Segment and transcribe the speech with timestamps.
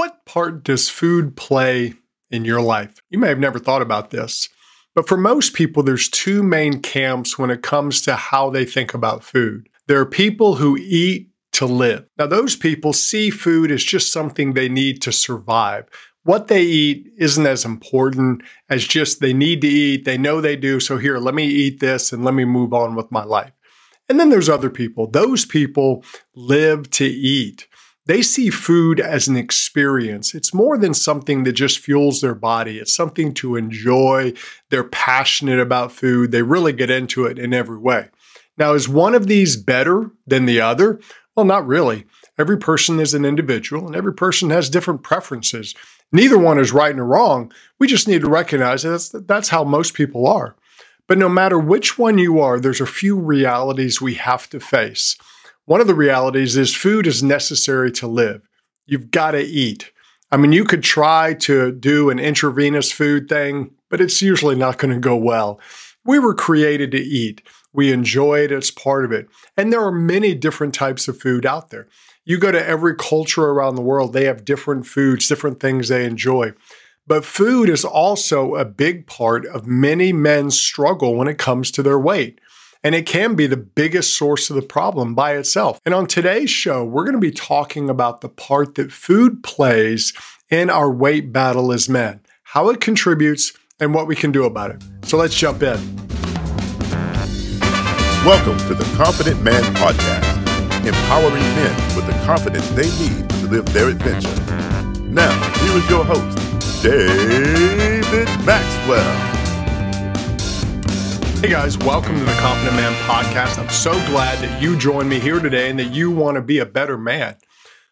[0.00, 1.92] What part does food play
[2.30, 3.02] in your life?
[3.10, 4.48] You may have never thought about this,
[4.94, 8.94] but for most people, there's two main camps when it comes to how they think
[8.94, 9.68] about food.
[9.88, 12.06] There are people who eat to live.
[12.16, 15.84] Now, those people see food as just something they need to survive.
[16.22, 20.06] What they eat isn't as important as just they need to eat.
[20.06, 20.80] They know they do.
[20.80, 23.52] So, here, let me eat this and let me move on with my life.
[24.08, 25.08] And then there's other people.
[25.08, 26.02] Those people
[26.34, 27.68] live to eat.
[28.10, 30.34] They see food as an experience.
[30.34, 32.78] It's more than something that just fuels their body.
[32.78, 34.32] It's something to enjoy.
[34.68, 36.32] They're passionate about food.
[36.32, 38.08] They really get into it in every way.
[38.58, 40.98] Now, is one of these better than the other?
[41.36, 42.04] Well, not really.
[42.36, 45.76] Every person is an individual and every person has different preferences.
[46.10, 47.52] Neither one is right or wrong.
[47.78, 50.56] We just need to recognize that that's, that's how most people are.
[51.06, 55.16] But no matter which one you are, there's a few realities we have to face.
[55.66, 58.42] One of the realities is food is necessary to live.
[58.86, 59.92] You've got to eat.
[60.32, 64.78] I mean, you could try to do an intravenous food thing, but it's usually not
[64.78, 65.60] going to go well.
[66.04, 67.42] We were created to eat.
[67.72, 69.28] We enjoy it as part of it.
[69.56, 71.88] And there are many different types of food out there.
[72.24, 76.04] You go to every culture around the world, they have different foods, different things they
[76.04, 76.52] enjoy.
[77.06, 81.82] But food is also a big part of many men's struggle when it comes to
[81.82, 82.40] their weight
[82.82, 85.80] and it can be the biggest source of the problem by itself.
[85.84, 90.12] And on today's show, we're going to be talking about the part that food plays
[90.48, 94.70] in our weight battle as men, how it contributes, and what we can do about
[94.70, 94.82] it.
[95.04, 95.78] So let's jump in.
[98.24, 103.66] Welcome to the Confident Man Podcast, empowering men with the confidence they need to live
[103.72, 105.00] their adventure.
[105.02, 109.39] Now, here is your host, David Maxwell.
[111.40, 113.58] Hey guys, welcome to the Confident Man podcast.
[113.58, 116.58] I'm so glad that you joined me here today and that you want to be
[116.58, 117.34] a better man.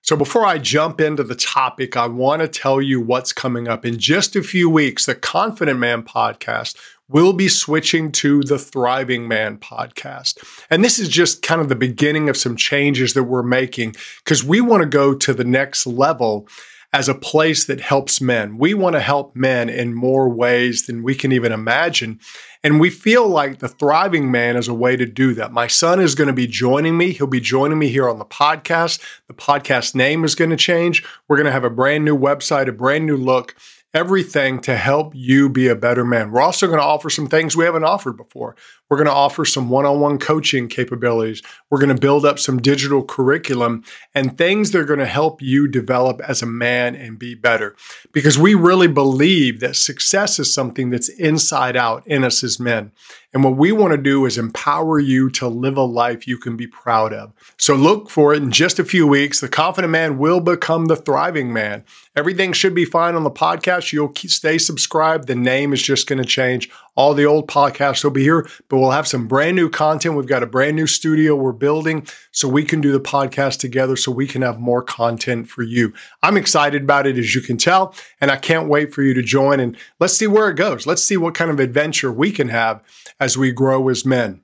[0.03, 3.87] So, before I jump into the topic, I want to tell you what's coming up.
[3.87, 6.77] In just a few weeks, the Confident Man podcast
[7.09, 10.45] will be switching to the Thriving Man podcast.
[10.69, 14.45] And this is just kind of the beginning of some changes that we're making because
[14.45, 16.47] we want to go to the next level
[16.93, 18.57] as a place that helps men.
[18.57, 22.19] We want to help men in more ways than we can even imagine.
[22.65, 25.53] And we feel like the thriving man is a way to do that.
[25.53, 27.13] My son is going to be joining me.
[27.13, 29.01] He'll be joining me here on the podcast.
[29.27, 31.05] The podcast name is going to change.
[31.29, 33.55] We're going to have a brand new website, a brand new look
[33.95, 36.31] everything to help you be a better man.
[36.31, 38.55] We're also going to offer some things we haven't offered before.
[38.89, 41.43] We're going to offer some one on one coaching capabilities.
[41.71, 43.85] We're going to build up some digital curriculum
[44.15, 47.77] and things that are going to help you develop as a man and be better.
[48.13, 52.93] Because we really believe that success is something that's inside out in us as men.
[53.35, 56.57] And what we want to do is empower you to live a life you can
[56.57, 57.33] be proud of.
[57.59, 59.41] So look for it in just a few weeks.
[59.41, 61.85] The confident man will become the thriving man.
[62.17, 63.93] Everything should be fine on the podcast.
[63.93, 65.27] You'll stay subscribed.
[65.27, 66.71] The name is just going to change.
[66.99, 70.17] All the old podcasts will be here, but we'll have some brand new content.
[70.17, 73.95] We've got a brand new studio we're building so we can do the podcast together
[73.95, 75.93] so we can have more content for you.
[76.25, 79.23] I'm excited about it, as you can tell, and I can't wait for you to
[79.23, 79.61] join.
[79.61, 80.89] And let's see where it goes.
[80.89, 82.83] Let's see what kind of adventure we can have
[83.21, 84.41] as we grow as men.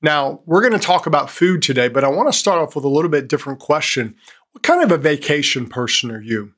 [0.00, 2.84] Now, we're going to talk about food today, but I want to start off with
[2.84, 4.14] a little bit different question.
[4.52, 6.52] What kind of a vacation person are you?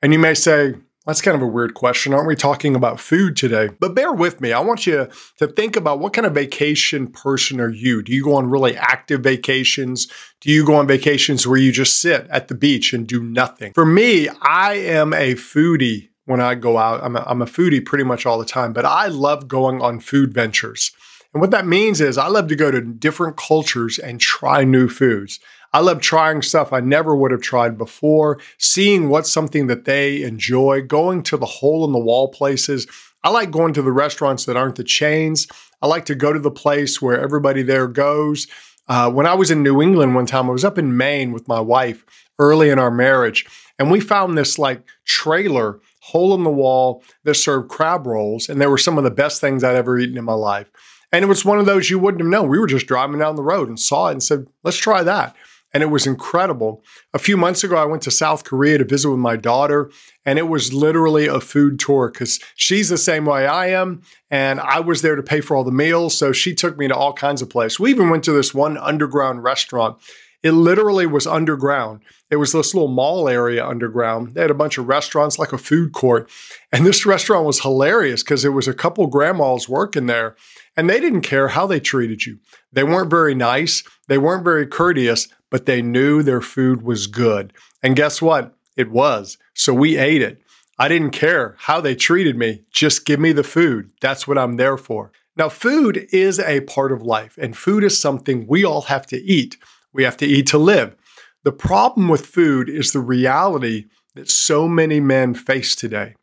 [0.00, 2.12] And you may say, that's kind of a weird question.
[2.12, 3.70] Aren't we talking about food today?
[3.80, 4.52] But bear with me.
[4.52, 8.02] I want you to think about what kind of vacation person are you?
[8.02, 10.08] Do you go on really active vacations?
[10.40, 13.72] Do you go on vacations where you just sit at the beach and do nothing?
[13.72, 17.02] For me, I am a foodie when I go out.
[17.02, 20.00] I'm a, I'm a foodie pretty much all the time, but I love going on
[20.00, 20.92] food ventures.
[21.32, 24.88] And what that means is I love to go to different cultures and try new
[24.88, 25.40] foods.
[25.72, 30.22] I love trying stuff I never would have tried before, seeing what's something that they
[30.22, 32.88] enjoy, going to the hole in the wall places.
[33.22, 35.46] I like going to the restaurants that aren't the chains.
[35.80, 38.48] I like to go to the place where everybody there goes.
[38.88, 41.46] Uh, when I was in New England one time, I was up in Maine with
[41.46, 42.04] my wife
[42.40, 43.46] early in our marriage,
[43.78, 48.60] and we found this like trailer hole in the wall that served crab rolls, and
[48.60, 50.68] they were some of the best things I'd ever eaten in my life.
[51.12, 52.48] And it was one of those you wouldn't have known.
[52.48, 55.36] We were just driving down the road and saw it and said, let's try that
[55.72, 56.82] and it was incredible.
[57.14, 59.90] A few months ago, I went to South Korea to visit with my daughter,
[60.24, 64.02] and it was literally a food tour because she's the same way I am.
[64.30, 66.16] And I was there to pay for all the meals.
[66.16, 67.80] So she took me to all kinds of places.
[67.80, 69.98] We even went to this one underground restaurant.
[70.42, 72.00] It literally was underground.
[72.30, 74.34] It was this little mall area underground.
[74.34, 76.30] They had a bunch of restaurants, like a food court.
[76.72, 80.36] And this restaurant was hilarious because there was a couple grandmas working there,
[80.76, 82.38] and they didn't care how they treated you.
[82.72, 83.82] They weren't very nice.
[84.08, 87.52] They weren't very courteous, but they knew their food was good.
[87.82, 88.54] And guess what?
[88.76, 89.36] It was.
[89.54, 90.40] So we ate it.
[90.78, 92.62] I didn't care how they treated me.
[92.70, 93.90] Just give me the food.
[94.00, 95.12] That's what I'm there for.
[95.36, 99.16] Now, food is a part of life, and food is something we all have to
[99.16, 99.56] eat.
[99.92, 100.96] We have to eat to live.
[101.44, 106.14] The problem with food is the reality that so many men face today.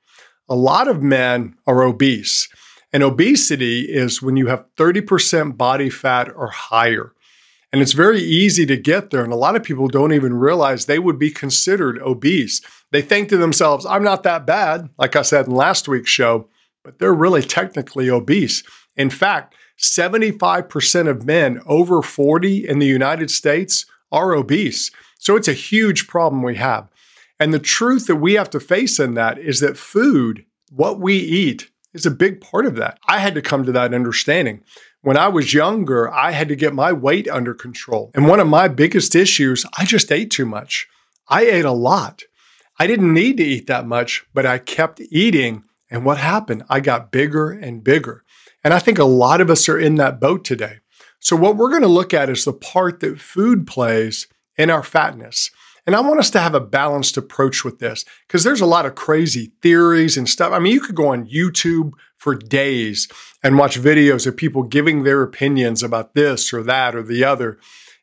[0.50, 2.50] A lot of men are obese,
[2.94, 7.14] and obesity is when you have 30% body fat or higher.
[7.72, 9.24] And it's very easy to get there.
[9.24, 12.62] And a lot of people don't even realize they would be considered obese.
[12.92, 16.48] They think to themselves, I'm not that bad, like I said in last week's show,
[16.84, 18.64] but they're really technically obese.
[18.96, 24.92] In fact, 75% of men over 40 in the United States are obese.
[25.20, 26.90] So it's a huge problem we have.
[27.40, 31.16] And the truth that we have to face in that is that food, what we
[31.18, 33.00] eat, is a big part of that.
[33.08, 34.64] I had to come to that understanding.
[35.08, 38.12] When I was younger, I had to get my weight under control.
[38.14, 40.86] And one of my biggest issues, I just ate too much.
[41.30, 42.24] I ate a lot.
[42.78, 45.64] I didn't need to eat that much, but I kept eating.
[45.90, 46.66] And what happened?
[46.68, 48.26] I got bigger and bigger.
[48.66, 50.80] And I think a lot of us are in that boat today.
[51.22, 54.28] So, what we're going to look at is the part that food plays
[54.58, 55.52] in our fatness.
[55.88, 58.86] And I want us to have a balanced approach with this because there's a lot
[58.86, 60.52] of crazy theories and stuff.
[60.52, 63.08] I mean, you could go on YouTube for days
[63.42, 67.58] and watch videos of people giving their opinions about this or that or the other.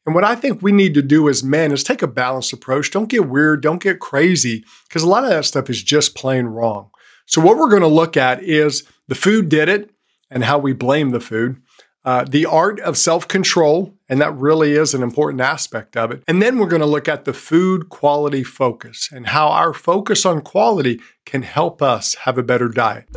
[0.07, 2.91] And what I think we need to do as men is take a balanced approach.
[2.91, 6.47] Don't get weird, don't get crazy, because a lot of that stuff is just plain
[6.47, 6.91] wrong.
[7.27, 9.91] So, what we're going to look at is the food did it
[10.31, 11.61] and how we blame the food
[12.05, 16.23] uh, the art of self control, and that really is an important aspect of it.
[16.29, 20.27] And then we're going to look at the food quality focus and how our focus
[20.27, 23.09] on quality can help us have a better diet.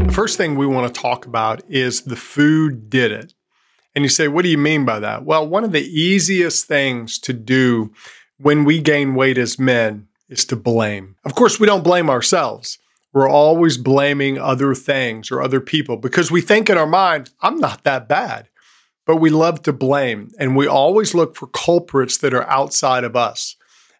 [0.00, 3.32] The first thing we want to talk about is the food did it.
[3.94, 5.24] And you say, what do you mean by that?
[5.24, 7.92] Well, one of the easiest things to do
[8.42, 11.14] when we gain weight as men is to blame.
[11.24, 12.78] Of course, we don't blame ourselves.
[13.12, 17.58] We're always blaming other things or other people because we think in our mind, I'm
[17.58, 18.48] not that bad.
[19.04, 23.16] But we love to blame and we always look for culprits that are outside of
[23.16, 23.56] us.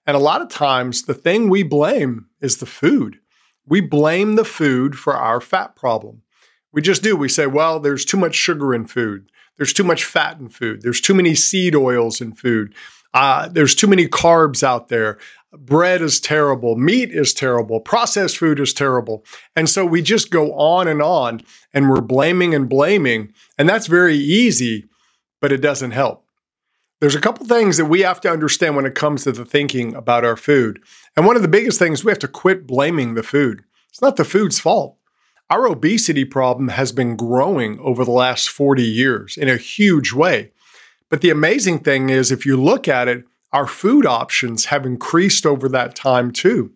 [0.07, 3.19] And a lot of times, the thing we blame is the food.
[3.67, 6.23] We blame the food for our fat problem.
[6.73, 7.17] We just do.
[7.17, 9.31] We say, well, there's too much sugar in food.
[9.57, 10.83] There's too much fat in food.
[10.83, 12.75] There's too many seed oils in food.
[13.15, 15.19] Uh, there's too many carbs out there.
[15.53, 16.77] Bread is terrible.
[16.77, 17.81] Meat is terrible.
[17.81, 19.25] Processed food is terrible.
[19.55, 21.43] And so we just go on and on
[21.75, 23.33] and we're blaming and blaming.
[23.59, 24.87] And that's very easy,
[25.41, 26.27] but it doesn't help.
[27.01, 29.95] There's a couple things that we have to understand when it comes to the thinking
[29.95, 30.81] about our food.
[31.17, 33.65] And one of the biggest things, we have to quit blaming the food.
[33.91, 34.97] It's not the food's fault.
[35.51, 40.53] Our obesity problem has been growing over the last 40 years in a huge way.
[41.13, 45.45] But the amazing thing is, if you look at it, our food options have increased
[45.45, 46.73] over that time too.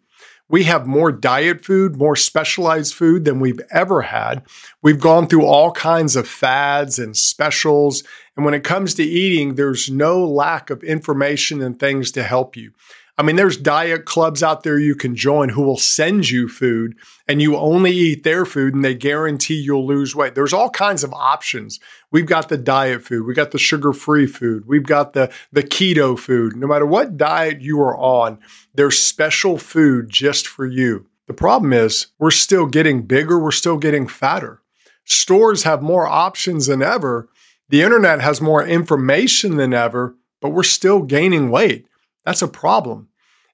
[0.46, 4.44] We have more diet food, more specialized food than we've ever had.
[4.82, 8.04] We've gone through all kinds of fads and specials.
[8.36, 12.58] And when it comes to eating, there's no lack of information and things to help
[12.58, 12.72] you.
[13.18, 16.96] I mean, there's diet clubs out there you can join who will send you food
[17.26, 20.34] and you only eat their food and they guarantee you'll lose weight.
[20.34, 21.80] There's all kinds of options.
[22.10, 26.18] We've got the diet food, we've got the sugar-free food, we've got the the keto
[26.18, 26.56] food.
[26.56, 28.38] No matter what diet you are on,
[28.74, 31.06] there's special food just for you.
[31.26, 34.60] The problem is we're still getting bigger, we're still getting fatter.
[35.06, 37.30] Stores have more options than ever.
[37.70, 41.86] The internet has more information than ever, but we're still gaining weight.
[42.26, 43.08] That's a problem.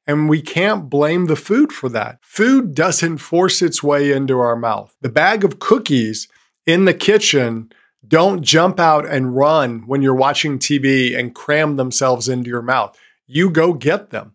[0.07, 2.19] And we can't blame the food for that.
[2.23, 4.97] Food doesn't force its way into our mouth.
[5.00, 6.26] The bag of cookies
[6.67, 7.73] in the kitchen
[8.07, 12.99] don't jump out and run when you're watching TV and cram themselves into your mouth.
[13.29, 14.33] You go get them.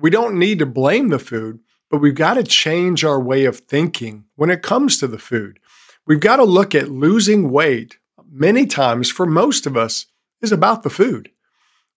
[0.00, 1.60] We don't need to blame the food,
[1.90, 5.60] but we've got to change our way of thinking when it comes to the food.
[6.06, 7.98] We've got to look at losing weight
[8.28, 10.06] many times for most of us
[10.42, 11.30] is about the food.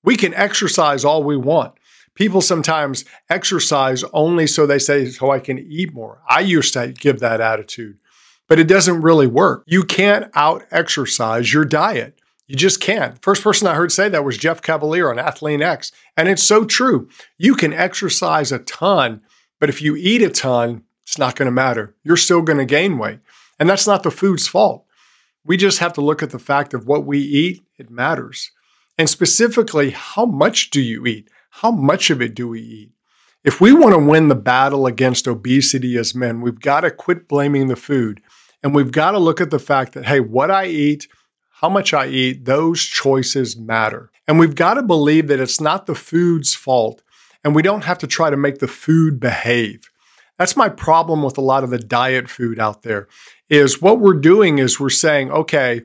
[0.03, 1.73] We can exercise all we want.
[2.17, 6.19] People sometimes exercise only so they say, so I can eat more.
[6.27, 7.99] I used to give that attitude,
[8.47, 9.63] but it doesn't really work.
[9.67, 12.19] You can't out exercise your diet.
[12.47, 13.21] You just can't.
[13.21, 15.91] First person I heard say that was Jeff Cavaliere on Athlean X.
[16.17, 17.07] And it's so true.
[17.37, 19.21] You can exercise a ton,
[19.59, 21.95] but if you eat a ton, it's not going to matter.
[22.03, 23.19] You're still going to gain weight.
[23.59, 24.85] And that's not the food's fault.
[25.45, 28.49] We just have to look at the fact of what we eat, it matters.
[28.97, 31.29] And specifically, how much do you eat?
[31.61, 32.91] How much of it do we eat?
[33.43, 37.27] If we want to win the battle against obesity as men, we've got to quit
[37.27, 38.21] blaming the food
[38.63, 41.07] And we've got to look at the fact that, hey, what I eat,
[41.49, 44.11] how much I eat, those choices matter.
[44.27, 47.01] And we've got to believe that it's not the food's fault.
[47.43, 49.89] And we don't have to try to make the food behave.
[50.37, 53.07] That's my problem with a lot of the diet food out there
[53.49, 55.81] is what we're doing is we're saying, okay,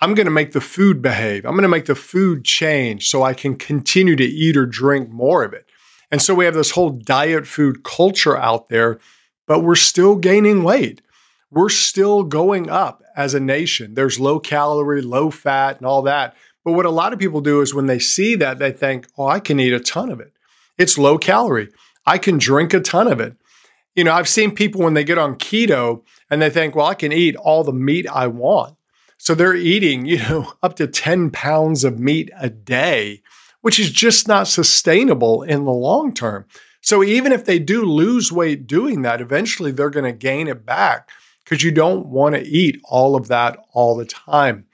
[0.00, 1.46] I'm going to make the food behave.
[1.46, 5.08] I'm going to make the food change so I can continue to eat or drink
[5.08, 5.66] more of it.
[6.10, 8.98] And so we have this whole diet food culture out there,
[9.46, 11.00] but we're still gaining weight.
[11.50, 13.94] We're still going up as a nation.
[13.94, 16.36] There's low calorie, low fat, and all that.
[16.64, 19.26] But what a lot of people do is when they see that, they think, oh,
[19.26, 20.32] I can eat a ton of it.
[20.76, 21.70] It's low calorie.
[22.04, 23.36] I can drink a ton of it.
[23.94, 26.94] You know, I've seen people when they get on keto and they think, well, I
[26.94, 28.75] can eat all the meat I want.
[29.18, 33.22] So they're eating, you know, up to 10 pounds of meat a day,
[33.60, 36.46] which is just not sustainable in the long term.
[36.80, 40.64] So even if they do lose weight doing that, eventually they're going to gain it
[40.64, 41.10] back
[41.42, 44.66] because you don't want to eat all of that all the time.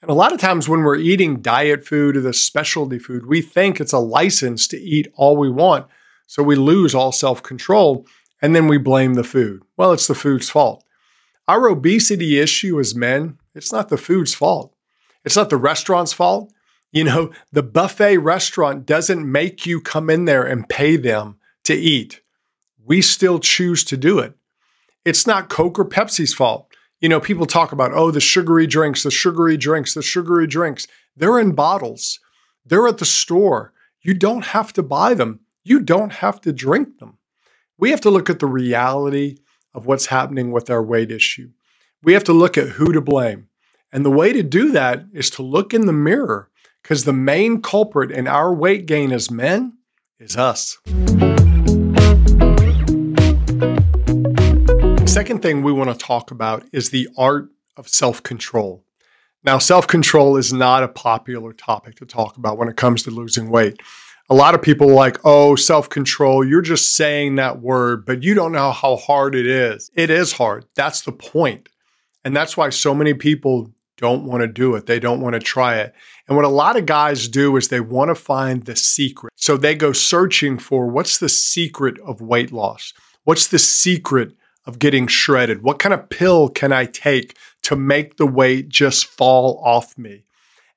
[0.00, 3.42] And a lot of times when we're eating diet food or the specialty food, we
[3.42, 5.86] think it's a license to eat all we want.
[6.26, 8.06] So we lose all self control
[8.40, 9.62] and then we blame the food.
[9.76, 10.84] Well, it's the food's fault.
[11.48, 14.74] Our obesity issue as men, it's not the food's fault.
[15.24, 16.52] It's not the restaurant's fault.
[16.92, 21.74] You know, the buffet restaurant doesn't make you come in there and pay them to
[21.74, 22.22] eat.
[22.82, 24.34] We still choose to do it.
[25.04, 26.72] It's not Coke or Pepsi's fault.
[27.00, 30.86] You know, people talk about, oh, the sugary drinks, the sugary drinks, the sugary drinks.
[31.16, 32.20] They're in bottles,
[32.64, 33.72] they're at the store.
[34.00, 37.18] You don't have to buy them, you don't have to drink them.
[37.76, 39.38] We have to look at the reality
[39.74, 41.50] of what's happening with our weight issue.
[42.02, 43.47] We have to look at who to blame.
[43.92, 46.50] And the way to do that is to look in the mirror
[46.82, 49.78] because the main culprit in our weight gain as men
[50.18, 50.78] is us.
[55.06, 58.84] Second thing we want to talk about is the art of self control.
[59.42, 63.10] Now, self control is not a popular topic to talk about when it comes to
[63.10, 63.80] losing weight
[64.30, 68.22] a lot of people are like, oh, self control, you're just saying that word, but
[68.22, 69.90] you don't know how hard it is.
[69.94, 70.66] It is hard.
[70.74, 71.68] That's the point.
[72.24, 74.86] And that's why so many people don't want to do it.
[74.86, 75.94] They don't want to try it.
[76.26, 79.32] And what a lot of guys do is they want to find the secret.
[79.36, 82.94] So they go searching for what's the secret of weight loss?
[83.24, 84.32] What's the secret
[84.64, 85.62] of getting shredded?
[85.62, 90.24] What kind of pill can I take to make the weight just fall off me?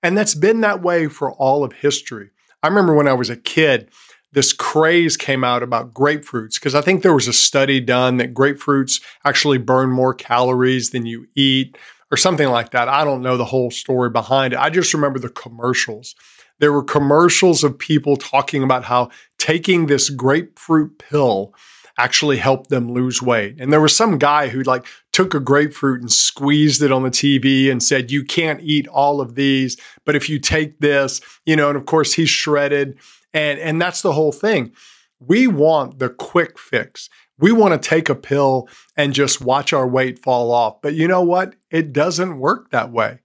[0.03, 2.31] And that's been that way for all of history.
[2.63, 3.89] I remember when I was a kid,
[4.33, 8.33] this craze came out about grapefruits because I think there was a study done that
[8.33, 11.77] grapefruits actually burn more calories than you eat
[12.11, 12.89] or something like that.
[12.89, 14.59] I don't know the whole story behind it.
[14.59, 16.13] I just remember the commercials.
[16.59, 21.55] There were commercials of people talking about how taking this grapefruit pill
[21.97, 23.55] actually helped them lose weight.
[23.59, 27.09] And there was some guy who like took a grapefruit and squeezed it on the
[27.09, 31.55] TV and said, You can't eat all of these, but if you take this, you
[31.55, 32.97] know, and of course he's shredded.
[33.33, 34.73] And, and that's the whole thing.
[35.19, 37.09] We want the quick fix.
[37.41, 40.81] We want to take a pill and just watch our weight fall off.
[40.81, 41.55] But you know what?
[41.71, 43.19] It doesn't work that way.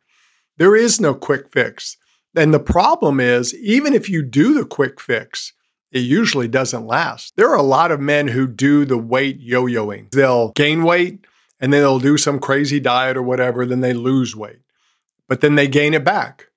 [0.56, 1.98] There is no quick fix.
[2.34, 5.52] And the problem is, even if you do the quick fix,
[5.92, 7.34] it usually doesn't last.
[7.36, 10.10] There are a lot of men who do the weight yo yoing.
[10.10, 11.26] They'll gain weight
[11.60, 14.60] and then they'll do some crazy diet or whatever, then they lose weight.
[15.28, 16.48] But then they gain it back,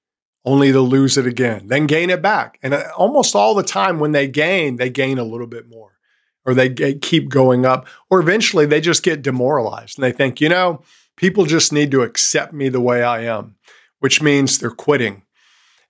[0.45, 2.59] only to lose it again, then gain it back.
[2.61, 5.98] And uh, almost all the time when they gain, they gain a little bit more
[6.45, 10.49] or they keep going up, or eventually they just get demoralized and they think, you
[10.49, 10.81] know,
[11.15, 13.55] people just need to accept me the way I am,
[13.99, 15.23] which means they're quitting.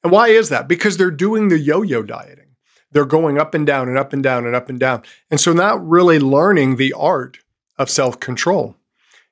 [0.03, 0.67] And why is that?
[0.67, 2.49] Because they're doing the yo yo dieting
[2.91, 5.03] they're going up and down and up and down and up and down.
[5.29, 7.39] And so not really learning the art
[7.77, 8.75] of self control.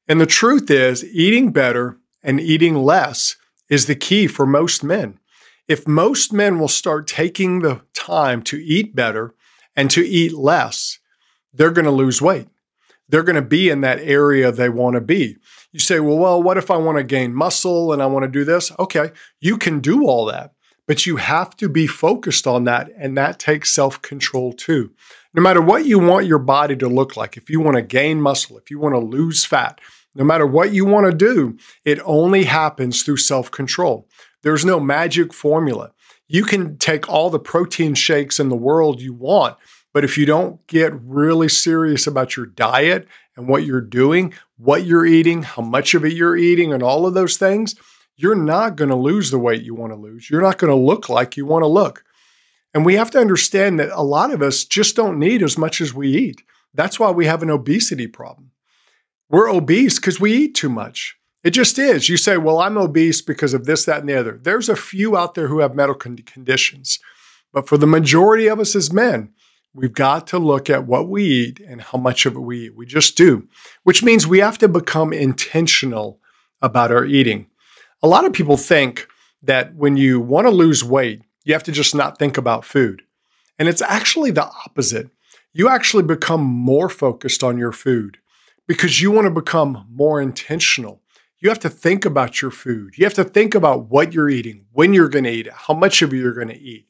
[0.07, 3.35] And the truth is, eating better and eating less
[3.69, 5.19] is the key for most men.
[5.67, 9.35] If most men will start taking the time to eat better
[9.75, 10.99] and to eat less,
[11.53, 12.47] they're going to lose weight.
[13.09, 15.37] They're going to be in that area they want to be.
[15.71, 18.31] You say, well, well, what if I want to gain muscle and I want to
[18.31, 18.71] do this?
[18.79, 20.53] Okay, you can do all that.
[20.87, 24.91] But you have to be focused on that, and that takes self control too.
[25.33, 28.21] No matter what you want your body to look like, if you want to gain
[28.21, 29.81] muscle, if you want to lose fat,
[30.15, 34.07] no matter what you want to do, it only happens through self control.
[34.43, 35.91] There's no magic formula.
[36.27, 39.57] You can take all the protein shakes in the world you want,
[39.97, 44.85] but if you don't get really serious about your diet and what you're doing, what
[44.85, 47.73] you're eating, how much of it you're eating, and all of those things,
[48.15, 50.29] you're not going to lose the weight you want to lose.
[50.29, 52.03] You're not going to look like you want to look.
[52.75, 55.81] And we have to understand that a lot of us just don't need as much
[55.81, 56.43] as we eat.
[56.75, 58.51] That's why we have an obesity problem.
[59.31, 61.17] We're obese because we eat too much.
[61.43, 62.07] It just is.
[62.07, 64.39] You say, well, I'm obese because of this, that, and the other.
[64.39, 66.99] There's a few out there who have medical conditions.
[67.51, 69.33] But for the majority of us as men,
[69.77, 72.75] we've got to look at what we eat and how much of it we eat.
[72.75, 73.47] We just do,
[73.83, 76.19] which means we have to become intentional
[76.63, 77.45] about our eating.
[78.01, 79.07] A lot of people think
[79.43, 83.03] that when you want to lose weight, you have to just not think about food.
[83.59, 85.09] And it's actually the opposite.
[85.53, 88.17] You actually become more focused on your food
[88.67, 91.01] because you want to become more intentional.
[91.39, 92.97] You have to think about your food.
[92.97, 95.75] You have to think about what you're eating, when you're going to eat it, how
[95.75, 96.87] much of it you're going to eat.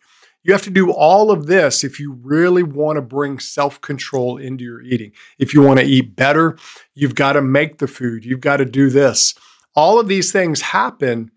[0.47, 4.37] You have to do all of this if you really want to bring self control
[4.37, 5.11] into your eating.
[5.37, 6.57] If you want to eat better,
[6.93, 8.23] you've got to make the food.
[8.23, 9.35] You've got to do this.
[9.75, 11.31] All of these things happen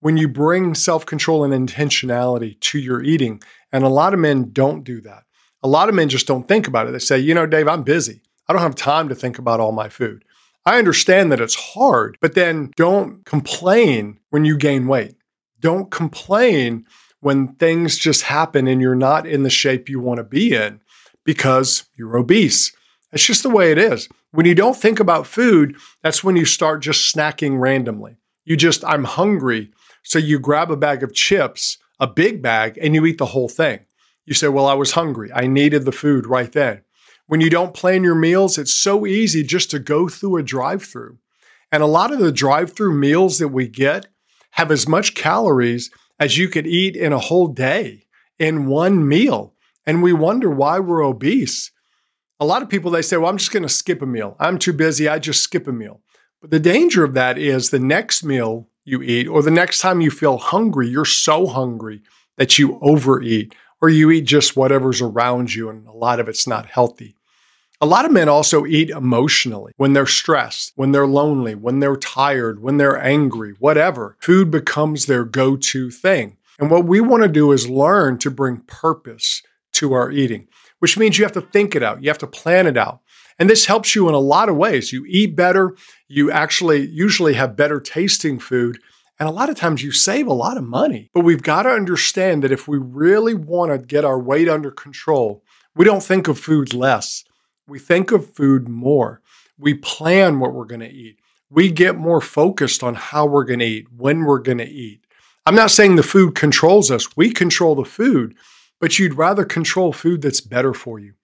[0.00, 3.42] when you bring self control and intentionality to your eating.
[3.70, 5.24] And a lot of men don't do that.
[5.62, 6.92] A lot of men just don't think about it.
[6.92, 8.22] They say, you know, Dave, I'm busy.
[8.48, 10.24] I don't have time to think about all my food.
[10.64, 15.16] I understand that it's hard, but then don't complain when you gain weight.
[15.60, 16.86] Don't complain
[17.24, 20.78] when things just happen and you're not in the shape you want to be in
[21.24, 22.70] because you're obese.
[23.12, 24.10] It's just the way it is.
[24.32, 28.18] When you don't think about food, that's when you start just snacking randomly.
[28.44, 29.70] You just, I'm hungry.
[30.02, 33.48] So you grab a bag of chips, a big bag, and you eat the whole
[33.48, 33.86] thing.
[34.26, 35.30] You say, Well, I was hungry.
[35.34, 36.82] I needed the food right then.
[37.26, 40.82] When you don't plan your meals, it's so easy just to go through a drive
[40.82, 41.16] through.
[41.72, 44.08] And a lot of the drive through meals that we get
[44.50, 48.06] have as much calories as you could eat in a whole day
[48.38, 49.54] in one meal.
[49.86, 51.70] And we wonder why we're obese.
[52.40, 54.36] A lot of people, they say, well, I'm just going to skip a meal.
[54.40, 55.08] I'm too busy.
[55.08, 56.00] I just skip a meal.
[56.40, 60.00] But the danger of that is the next meal you eat, or the next time
[60.00, 62.02] you feel hungry, you're so hungry
[62.36, 66.46] that you overeat or you eat just whatever's around you, and a lot of it's
[66.46, 67.16] not healthy.
[67.84, 71.98] A lot of men also eat emotionally when they're stressed, when they're lonely, when they're
[71.98, 74.16] tired, when they're angry, whatever.
[74.20, 76.38] Food becomes their go to thing.
[76.58, 79.42] And what we want to do is learn to bring purpose
[79.74, 82.66] to our eating, which means you have to think it out, you have to plan
[82.66, 83.00] it out.
[83.38, 84.90] And this helps you in a lot of ways.
[84.90, 85.76] You eat better,
[86.08, 88.78] you actually usually have better tasting food,
[89.20, 91.10] and a lot of times you save a lot of money.
[91.12, 94.70] But we've got to understand that if we really want to get our weight under
[94.70, 95.44] control,
[95.76, 97.24] we don't think of food less.
[97.66, 99.22] We think of food more.
[99.58, 101.18] We plan what we're going to eat.
[101.48, 105.06] We get more focused on how we're going to eat, when we're going to eat.
[105.46, 107.16] I'm not saying the food controls us.
[107.16, 108.34] We control the food,
[108.80, 111.14] but you'd rather control food that's better for you.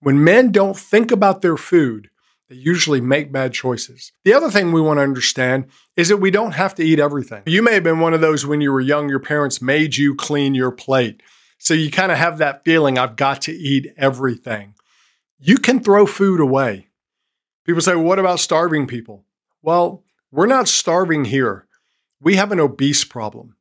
[0.00, 2.10] When men don't think about their food,
[2.48, 4.12] they usually make bad choices.
[4.24, 7.42] The other thing we want to understand is that we don't have to eat everything.
[7.46, 10.14] You may have been one of those when you were young, your parents made you
[10.14, 11.22] clean your plate.
[11.58, 14.74] So you kind of have that feeling, I've got to eat everything.
[15.46, 16.88] You can throw food away.
[17.66, 19.26] People say, well, what about starving people?
[19.60, 20.02] Well,
[20.32, 21.66] we're not starving here.
[22.18, 23.54] We have an obese problem.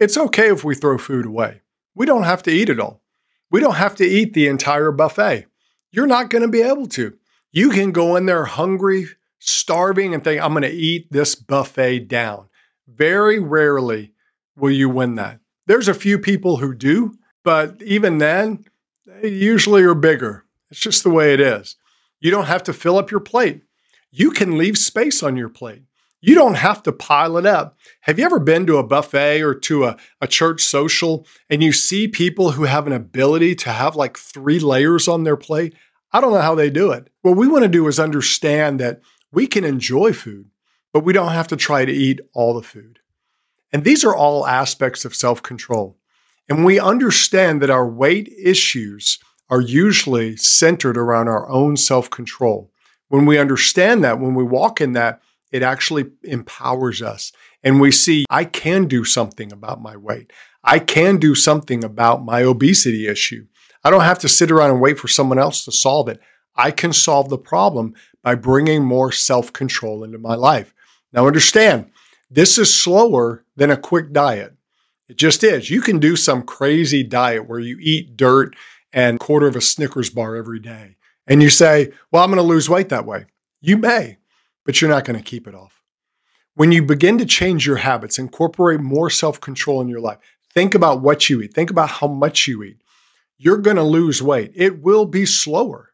[0.00, 1.60] It's okay if we throw food away.
[1.94, 3.02] We don't have to eat it all.
[3.50, 5.44] We don't have to eat the entire buffet.
[5.90, 7.18] You're not going to be able to.
[7.52, 12.08] You can go in there hungry, starving, and think, I'm going to eat this buffet
[12.08, 12.48] down.
[12.86, 14.14] Very rarely
[14.56, 15.40] will you win that.
[15.66, 18.64] There's a few people who do, but even then,
[19.04, 20.46] they usually are bigger.
[20.70, 21.76] It's just the way it is.
[22.20, 23.62] You don't have to fill up your plate.
[24.10, 25.82] You can leave space on your plate.
[26.20, 27.78] You don't have to pile it up.
[28.00, 31.72] Have you ever been to a buffet or to a, a church social and you
[31.72, 35.74] see people who have an ability to have like three layers on their plate?
[36.12, 37.08] I don't know how they do it.
[37.22, 39.00] What we want to do is understand that
[39.30, 40.50] we can enjoy food,
[40.92, 42.98] but we don't have to try to eat all the food.
[43.72, 45.98] And these are all aspects of self control.
[46.48, 49.18] And we understand that our weight issues
[49.50, 52.70] are usually centered around our own self control.
[53.08, 57.32] When we understand that, when we walk in that, it actually empowers us.
[57.62, 60.32] And we see, I can do something about my weight.
[60.62, 63.46] I can do something about my obesity issue.
[63.82, 66.20] I don't have to sit around and wait for someone else to solve it.
[66.54, 70.74] I can solve the problem by bringing more self control into my life.
[71.12, 71.90] Now, understand,
[72.30, 74.54] this is slower than a quick diet.
[75.08, 75.70] It just is.
[75.70, 78.54] You can do some crazy diet where you eat dirt
[78.92, 80.96] and quarter of a Snickers bar every day.
[81.26, 83.26] And you say, well, I'm going to lose weight that way.
[83.60, 84.18] You may,
[84.64, 85.82] but you're not going to keep it off.
[86.54, 90.18] When you begin to change your habits, incorporate more self control in your life,
[90.52, 92.82] think about what you eat, think about how much you eat.
[93.36, 94.52] You're going to lose weight.
[94.54, 95.92] It will be slower,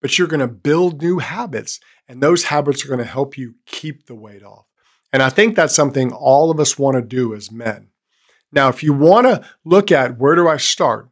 [0.00, 3.56] but you're going to build new habits, and those habits are going to help you
[3.66, 4.66] keep the weight off.
[5.12, 7.88] And I think that's something all of us want to do as men.
[8.52, 11.08] Now, if you want to look at where do I start,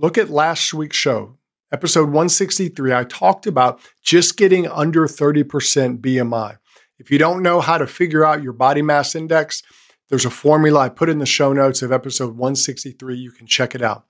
[0.00, 1.36] Look at last week's show,
[1.70, 6.56] episode 163, I talked about just getting under 30% BMI.
[6.98, 9.62] If you don't know how to figure out your body mass index,
[10.08, 13.14] there's a formula I put in the show notes of episode 163.
[13.14, 14.06] You can check it out.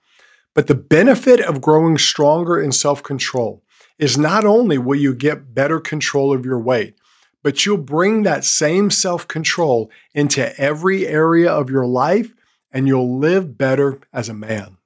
[0.53, 3.61] But the benefit of growing stronger in self control
[3.99, 6.95] is not only will you get better control of your weight,
[7.43, 12.33] but you'll bring that same self control into every area of your life
[12.71, 14.77] and you'll live better as a man.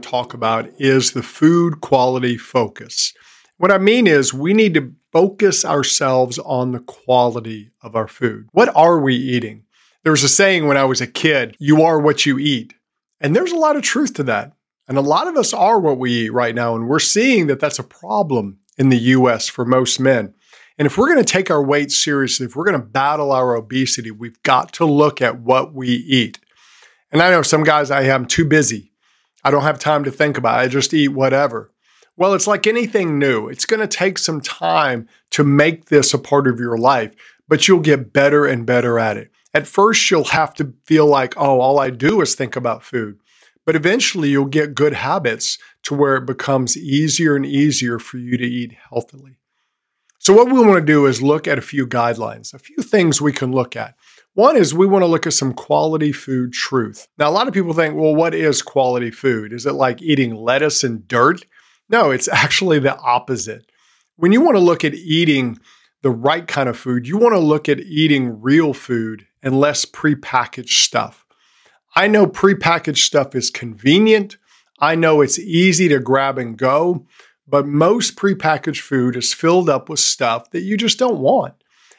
[0.00, 3.12] To talk about is the food quality focus.
[3.58, 8.48] What I mean is, we need to focus ourselves on the quality of our food.
[8.52, 9.64] What are we eating?
[10.02, 12.74] There was a saying when I was a kid you are what you eat.
[13.20, 14.52] And there's a lot of truth to that.
[14.88, 16.76] And a lot of us are what we eat right now.
[16.76, 20.34] And we're seeing that that's a problem in the US for most men.
[20.78, 23.56] And if we're going to take our weight seriously, if we're going to battle our
[23.56, 26.38] obesity, we've got to look at what we eat.
[27.10, 28.92] And I know some guys, I am too busy.
[29.46, 30.64] I don't have time to think about it.
[30.64, 31.70] I just eat whatever.
[32.16, 33.46] Well, it's like anything new.
[33.46, 37.14] It's going to take some time to make this a part of your life,
[37.46, 39.30] but you'll get better and better at it.
[39.54, 43.20] At first, you'll have to feel like, oh, all I do is think about food.
[43.64, 48.36] But eventually, you'll get good habits to where it becomes easier and easier for you
[48.36, 49.36] to eat healthily.
[50.18, 53.20] So, what we want to do is look at a few guidelines, a few things
[53.20, 53.94] we can look at.
[54.36, 57.08] One is we want to look at some quality food truth.
[57.16, 59.50] Now, a lot of people think, well, what is quality food?
[59.50, 61.46] Is it like eating lettuce and dirt?
[61.88, 63.64] No, it's actually the opposite.
[64.16, 65.58] When you want to look at eating
[66.02, 69.86] the right kind of food, you want to look at eating real food and less
[69.86, 71.24] prepackaged stuff.
[71.94, 74.36] I know prepackaged stuff is convenient.
[74.78, 77.06] I know it's easy to grab and go,
[77.48, 81.54] but most prepackaged food is filled up with stuff that you just don't want.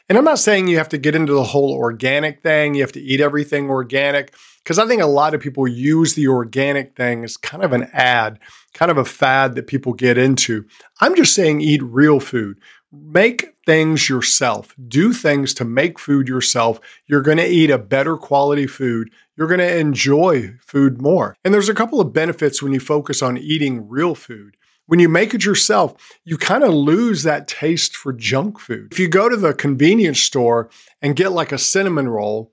[0.08, 2.92] And I'm not saying you have to get into the whole organic thing, you have
[2.92, 7.24] to eat everything organic, because I think a lot of people use the organic thing
[7.24, 8.38] as kind of an ad,
[8.72, 10.64] kind of a fad that people get into.
[11.00, 12.58] I'm just saying eat real food.
[12.90, 14.74] Make things yourself.
[14.88, 16.80] Do things to make food yourself.
[17.06, 19.10] You're going to eat a better quality food.
[19.36, 21.36] You're going to enjoy food more.
[21.44, 24.56] And there's a couple of benefits when you focus on eating real food.
[24.88, 28.90] When you make it yourself, you kind of lose that taste for junk food.
[28.90, 30.70] If you go to the convenience store
[31.02, 32.52] and get like a cinnamon roll,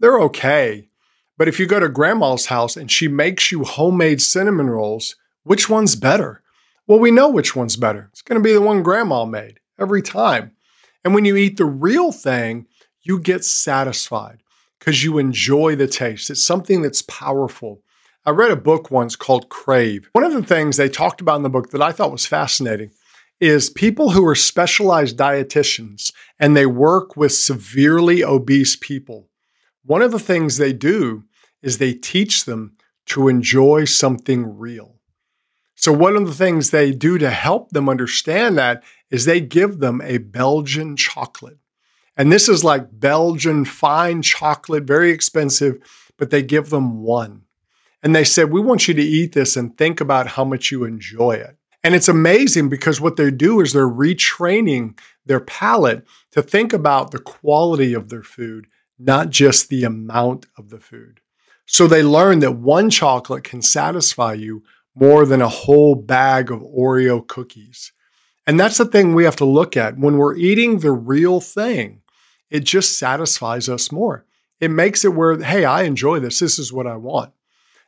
[0.00, 0.88] they're okay.
[1.38, 5.68] But if you go to grandma's house and she makes you homemade cinnamon rolls, which
[5.68, 6.42] one's better?
[6.88, 8.08] Well, we know which one's better.
[8.10, 10.56] It's going to be the one grandma made every time.
[11.04, 12.66] And when you eat the real thing,
[13.02, 14.42] you get satisfied
[14.80, 16.30] because you enjoy the taste.
[16.30, 17.82] It's something that's powerful.
[18.26, 20.10] I read a book once called Crave.
[20.10, 22.90] One of the things they talked about in the book that I thought was fascinating
[23.38, 29.28] is people who are specialized dietitians and they work with severely obese people.
[29.84, 31.22] One of the things they do
[31.62, 34.96] is they teach them to enjoy something real.
[35.76, 39.78] So, one of the things they do to help them understand that is they give
[39.78, 41.58] them a Belgian chocolate.
[42.16, 45.76] And this is like Belgian fine chocolate, very expensive,
[46.16, 47.45] but they give them one.
[48.02, 50.84] And they said, We want you to eat this and think about how much you
[50.84, 51.56] enjoy it.
[51.82, 57.10] And it's amazing because what they do is they're retraining their palate to think about
[57.10, 58.66] the quality of their food,
[58.98, 61.20] not just the amount of the food.
[61.66, 64.62] So they learn that one chocolate can satisfy you
[64.94, 67.92] more than a whole bag of Oreo cookies.
[68.46, 69.98] And that's the thing we have to look at.
[69.98, 72.02] When we're eating the real thing,
[72.50, 74.24] it just satisfies us more.
[74.60, 76.38] It makes it where, hey, I enjoy this.
[76.38, 77.32] This is what I want.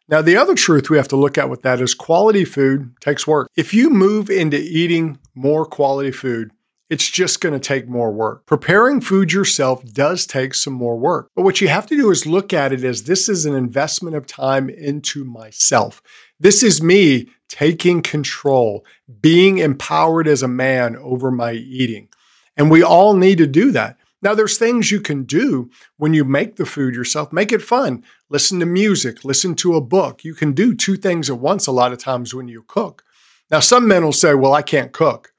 [0.09, 3.27] Now, the other truth we have to look at with that is quality food takes
[3.27, 3.51] work.
[3.57, 6.51] If you move into eating more quality food,
[6.88, 8.47] it's just going to take more work.
[8.47, 11.29] Preparing food yourself does take some more work.
[11.37, 14.16] But what you have to do is look at it as this is an investment
[14.16, 16.01] of time into myself.
[16.40, 18.87] This is me taking control,
[19.21, 22.09] being empowered as a man over my eating.
[22.57, 23.99] And we all need to do that.
[24.21, 27.33] Now, there's things you can do when you make the food yourself.
[27.33, 28.03] Make it fun.
[28.30, 30.22] Listen to music, listen to a book.
[30.22, 33.02] You can do two things at once a lot of times when you cook.
[33.50, 35.32] Now, some men will say, Well, I can't cook.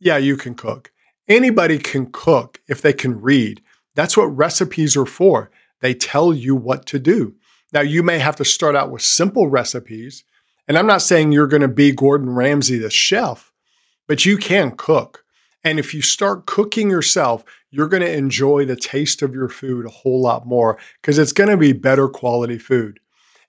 [0.00, 0.90] Yeah, you can cook.
[1.28, 3.62] Anybody can cook if they can read.
[3.94, 5.50] That's what recipes are for.
[5.80, 7.36] They tell you what to do.
[7.72, 10.24] Now, you may have to start out with simple recipes.
[10.66, 13.52] And I'm not saying you're going to be Gordon Ramsay, the chef,
[14.08, 15.23] but you can cook.
[15.64, 19.86] And if you start cooking yourself, you're going to enjoy the taste of your food
[19.86, 23.00] a whole lot more because it's going to be better quality food.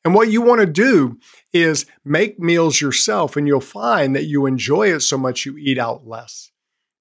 [0.05, 1.19] And what you want to do
[1.51, 5.79] is make meals yourself, and you'll find that you enjoy it so much you eat
[5.79, 6.51] out less.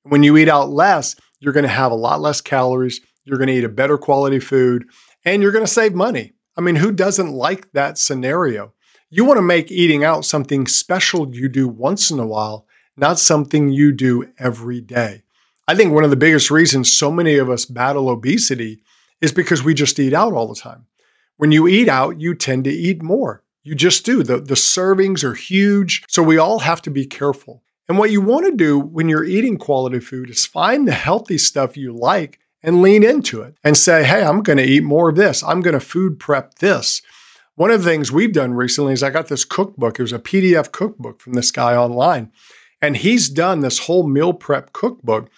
[0.05, 3.49] When you eat out less, you're going to have a lot less calories, you're going
[3.49, 4.87] to eat a better quality food,
[5.25, 6.33] and you're going to save money.
[6.57, 8.73] I mean, who doesn't like that scenario?
[9.11, 13.19] You want to make eating out something special you do once in a while, not
[13.19, 15.23] something you do every day.
[15.67, 18.83] I think one of the biggest reasons so many of us battle obesity
[19.21, 20.87] is because we just eat out all the time.
[21.37, 23.43] When you eat out, you tend to eat more.
[23.63, 24.23] You just do.
[24.23, 26.05] The, the servings are huge.
[26.09, 27.63] So we all have to be careful.
[27.89, 31.39] And what you want to do when you're eating quality food is find the healthy
[31.39, 35.11] stuff you like and lean into it and say, hey, I'm going to eat more
[35.11, 35.43] of this.
[35.43, 37.03] I'm going to food prep this.
[37.57, 39.99] One of the things we've done recently is I got this cookbook.
[39.99, 42.33] It was a PDF cookbook from this guy online.
[42.85, 45.31] And he's done this whole meal prep cookbook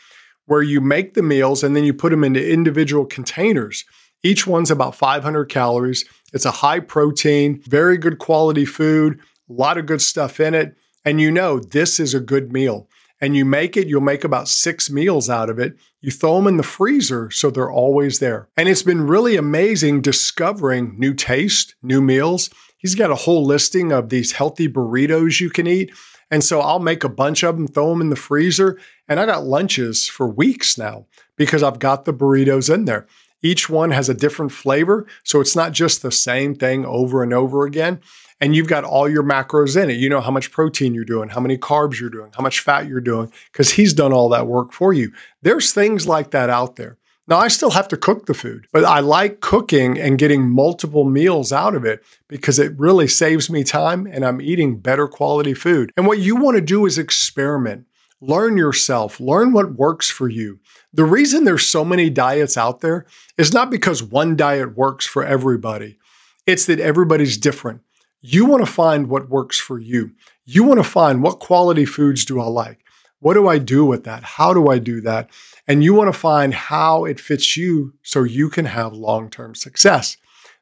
[0.47, 3.85] where you make the meals and then you put them into individual containers.
[4.25, 6.05] Each one's about 500 calories.
[6.33, 10.75] It's a high protein, very good quality food, a lot of good stuff in it.
[11.05, 12.89] And you know, this is a good meal.
[13.21, 15.79] And you make it, you'll make about six meals out of it.
[16.01, 18.49] You throw them in the freezer so they're always there.
[18.57, 22.51] And it's been really amazing discovering new taste, new meals.
[22.77, 25.93] He's got a whole listing of these healthy burritos you can eat.
[26.31, 29.27] And so I'll make a bunch of them, throw them in the freezer, and I
[29.27, 33.07] got lunches for weeks now because I've got the burritos in there.
[33.43, 37.33] Each one has a different flavor, so it's not just the same thing over and
[37.33, 38.01] over again.
[38.41, 39.95] And you've got all your macros in it.
[39.95, 42.87] You know how much protein you're doing, how many carbs you're doing, how much fat
[42.87, 45.13] you're doing, because he's done all that work for you.
[45.43, 46.99] There's things like that out there.
[47.29, 51.05] Now, I still have to cook the food, but I like cooking and getting multiple
[51.05, 55.53] meals out of it because it really saves me time and I'm eating better quality
[55.53, 55.91] food.
[55.97, 57.87] And what you want to do is experiment,
[58.21, 60.61] learn yourself, learn what works for you.
[60.93, 65.25] The reason there's so many diets out there is not because one diet works for
[65.25, 65.99] everybody,
[66.47, 67.81] it's that everybody's different.
[68.21, 70.13] You want to find what works for you.
[70.45, 72.86] You want to find what quality foods do I like?
[73.21, 74.23] What do I do with that?
[74.23, 75.31] How do I do that?
[75.67, 79.55] And you want to find how it fits you so you can have long term
[79.55, 80.17] success.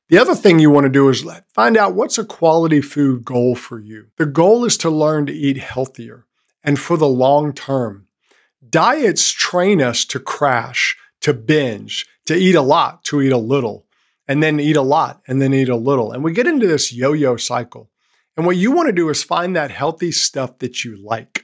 [0.08, 3.54] The other thing you want to do is find out what's a quality food goal
[3.54, 4.06] for you.
[4.18, 6.26] The goal is to learn to eat healthier
[6.62, 8.06] and for the long term.
[8.68, 13.86] Diets train us to crash, to binge, to eat a lot, to eat a little,
[14.28, 16.12] and then eat a lot, and then eat a little.
[16.12, 17.90] And we get into this yo yo cycle.
[18.36, 21.43] And what you want to do is find that healthy stuff that you like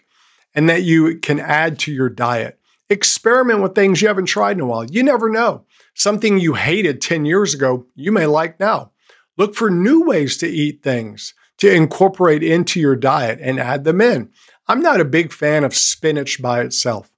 [0.55, 2.59] and that you can add to your diet.
[2.89, 4.85] Experiment with things you haven't tried in a while.
[4.85, 5.65] You never know.
[5.95, 8.93] Something you hated 10 years ago, you may like now.
[9.37, 14.01] Look for new ways to eat things to incorporate into your diet and add them
[14.01, 14.31] in.
[14.67, 17.13] I'm not a big fan of spinach by itself.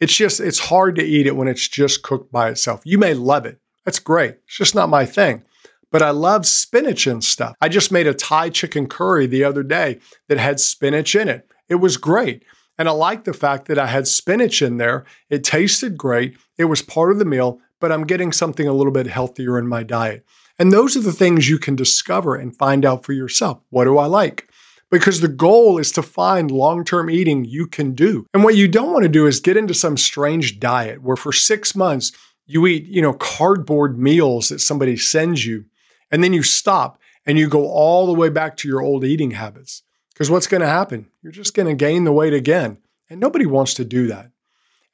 [0.00, 2.80] It's just, it's hard to eat it when it's just cooked by itself.
[2.84, 3.58] You may love it.
[3.84, 4.36] That's great.
[4.46, 5.42] It's just not my thing.
[5.90, 7.54] But I love spinach and stuff.
[7.60, 11.48] I just made a Thai chicken curry the other day that had spinach in it.
[11.68, 12.44] It was great.
[12.78, 15.04] And I like the fact that I had spinach in there.
[15.28, 16.36] It tasted great.
[16.58, 19.68] It was part of the meal, but I'm getting something a little bit healthier in
[19.68, 20.24] my diet.
[20.58, 23.60] And those are the things you can discover and find out for yourself.
[23.70, 24.48] What do I like?
[24.90, 28.26] Because the goal is to find long term eating you can do.
[28.34, 31.32] And what you don't want to do is get into some strange diet where for
[31.32, 32.12] six months
[32.46, 35.64] you eat, you know, cardboard meals that somebody sends you,
[36.10, 39.30] and then you stop and you go all the way back to your old eating
[39.30, 39.82] habits.
[40.12, 41.08] Because what's going to happen?
[41.22, 42.78] You're just going to gain the weight again.
[43.08, 44.30] And nobody wants to do that.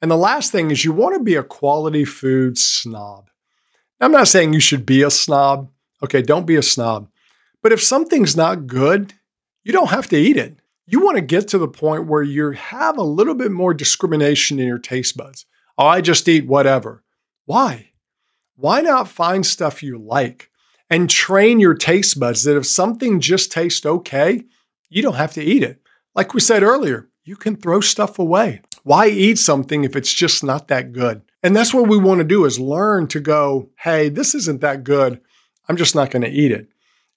[0.01, 3.29] And the last thing is you want to be a quality food snob.
[4.01, 5.69] I'm not saying you should be a snob.
[6.03, 7.09] Okay, don't be a snob.
[7.61, 9.13] But if something's not good,
[9.63, 10.59] you don't have to eat it.
[10.87, 14.59] You want to get to the point where you have a little bit more discrimination
[14.59, 15.45] in your taste buds.
[15.77, 17.03] Oh, I just eat whatever.
[17.45, 17.91] Why?
[18.55, 20.49] Why not find stuff you like
[20.89, 24.43] and train your taste buds that if something just tastes okay,
[24.89, 25.81] you don't have to eat it.
[26.15, 28.61] Like we said earlier, you can throw stuff away.
[28.83, 31.21] Why eat something if it's just not that good?
[31.43, 34.83] And that's what we want to do is learn to go, hey, this isn't that
[34.83, 35.21] good.
[35.67, 36.67] I'm just not going to eat it.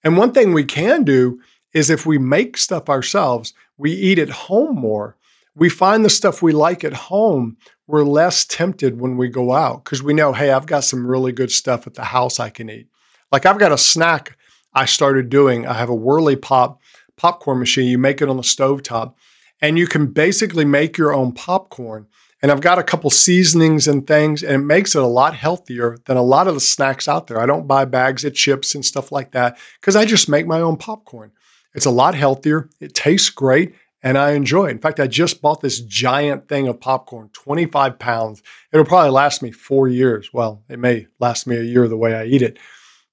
[0.04, 1.40] And one thing we can do
[1.72, 5.16] is if we make stuff ourselves, we eat at home more.
[5.54, 7.56] We find the stuff we like at home.
[7.86, 11.32] We're less tempted when we go out because we know, hey, I've got some really
[11.32, 12.88] good stuff at the house I can eat.
[13.30, 14.36] Like I've got a snack
[14.74, 15.66] I started doing.
[15.66, 16.80] I have a Whirley Pop
[17.16, 17.88] popcorn machine.
[17.88, 19.16] You make it on the stove top,
[19.60, 22.06] and you can basically make your own popcorn.
[22.42, 25.96] And I've got a couple seasonings and things, and it makes it a lot healthier
[26.06, 27.40] than a lot of the snacks out there.
[27.40, 30.60] I don't buy bags of chips and stuff like that because I just make my
[30.60, 31.30] own popcorn.
[31.74, 34.72] It's a lot healthier, it tastes great, and I enjoy it.
[34.72, 38.42] In fact, I just bought this giant thing of popcorn, 25 pounds.
[38.72, 40.30] It'll probably last me four years.
[40.32, 42.58] Well, it may last me a year the way I eat it.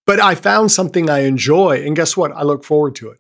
[0.06, 2.32] But I found something I enjoy, and guess what?
[2.32, 3.20] I look forward to it.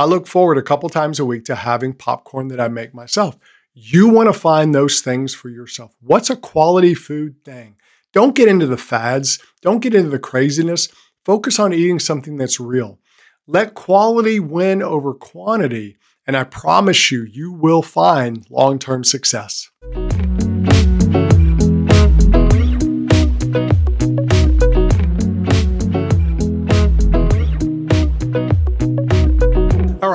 [0.00, 3.36] I look forward a couple times a week to having popcorn that I make myself.
[3.74, 5.92] You want to find those things for yourself.
[6.00, 7.74] What's a quality food thing?
[8.12, 10.88] Don't get into the fads, don't get into the craziness.
[11.24, 13.00] Focus on eating something that's real.
[13.48, 19.68] Let quality win over quantity, and I promise you, you will find long term success.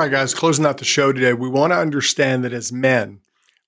[0.04, 3.22] Right, guys, closing out the show today, we want to understand that as men,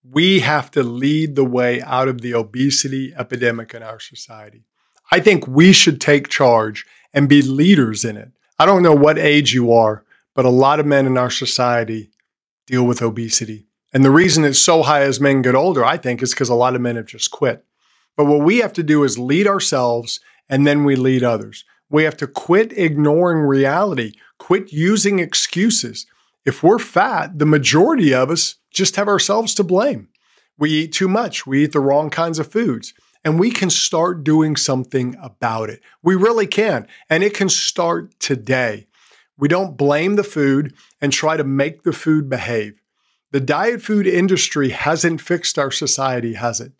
[0.04, 4.66] we have to lead the way out of the obesity epidemic in our society.
[5.12, 8.32] I think we should take charge and be leaders in it.
[8.60, 12.12] I don't know what age you are, but a lot of men in our society
[12.68, 13.68] deal with obesity.
[13.94, 16.56] And the reason it's so high as men get older, I think, is because a
[16.56, 17.64] lot of men have just quit.
[18.18, 20.20] But what we have to do is lead ourselves
[20.50, 21.64] and then we lead others.
[21.90, 26.06] We have to quit ignoring reality, quit using excuses.
[26.46, 30.10] If we're fat, the majority of us just have ourselves to blame.
[30.58, 34.24] We eat too much, we eat the wrong kinds of foods, and we can start
[34.24, 35.82] doing something about it.
[36.04, 38.88] We really can, and it can start today.
[39.38, 42.80] We don't blame the food and try to make the food behave.
[43.32, 46.74] The diet food industry hasn't fixed our society, has it?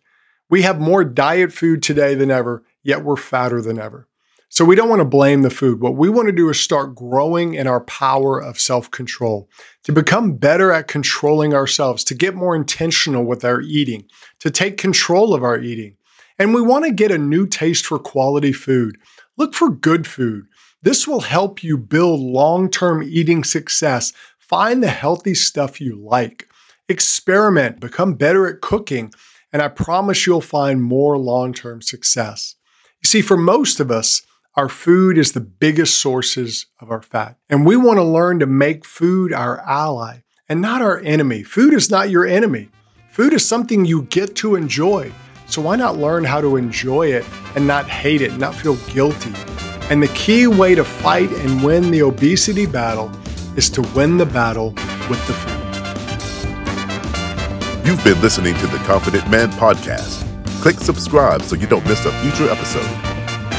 [0.48, 4.08] We have more diet food today than ever, yet we're fatter than ever.
[4.56, 5.82] So we don't want to blame the food.
[5.82, 9.50] What we want to do is start growing in our power of self control,
[9.82, 14.06] to become better at controlling ourselves, to get more intentional with our eating,
[14.40, 15.94] to take control of our eating.
[16.38, 18.96] And we want to get a new taste for quality food.
[19.36, 20.46] Look for good food.
[20.80, 24.14] This will help you build long term eating success.
[24.38, 26.48] Find the healthy stuff you like.
[26.88, 29.12] Experiment, become better at cooking,
[29.52, 32.54] and I promise you'll find more long term success.
[33.02, 34.22] You see, for most of us,
[34.56, 37.36] our food is the biggest sources of our fat.
[37.50, 41.42] And we want to learn to make food our ally and not our enemy.
[41.42, 42.70] Food is not your enemy.
[43.10, 45.12] Food is something you get to enjoy.
[45.46, 49.32] So why not learn how to enjoy it and not hate it, not feel guilty?
[49.90, 53.10] And the key way to fight and win the obesity battle
[53.56, 54.70] is to win the battle
[55.10, 55.52] with the food.
[57.86, 60.24] You've been listening to the Confident Man Podcast.
[60.62, 63.05] Click subscribe so you don't miss a future episode.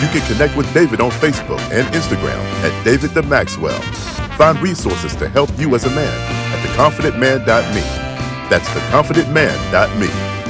[0.01, 3.81] You can connect with David on Facebook and Instagram at David the Maxwell.
[4.37, 7.81] Find resources to help you as a man at theconfidentman.me.
[8.49, 10.46] That's theconfidentman.me.